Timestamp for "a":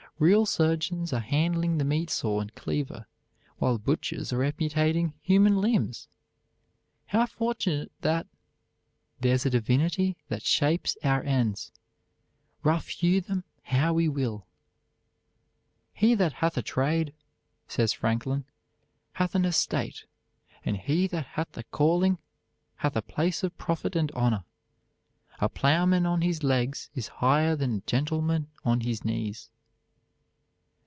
9.47-9.49, 16.55-16.61, 21.57-21.63, 22.95-23.01, 25.39-25.49, 27.77-27.81